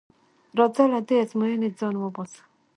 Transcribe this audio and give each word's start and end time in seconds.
راځه 0.57 0.83
له 0.93 0.99
دې 1.07 1.15
ازموینې 1.23 1.69
ځان 1.79 1.95
وباسه. 1.97 2.41